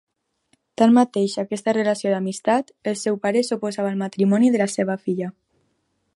[0.81, 5.33] Tanmateix aquesta relació d'amistat, el seu pare s'oposava al matrimoni de la seva filla.